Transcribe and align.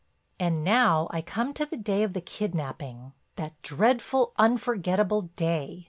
"And 0.39 0.63
now 0.63 1.07
I 1.11 1.21
come 1.21 1.53
to 1.53 1.63
the 1.63 1.77
day 1.77 2.01
of 2.01 2.13
the 2.13 2.21
kidnaping, 2.21 3.13
that 3.35 3.61
dreadful, 3.61 4.33
unforgettable 4.39 5.29
day! 5.35 5.79